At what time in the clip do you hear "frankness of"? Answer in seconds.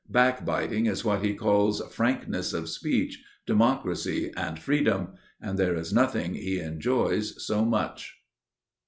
1.93-2.69